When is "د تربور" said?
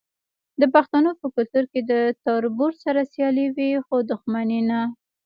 1.91-2.71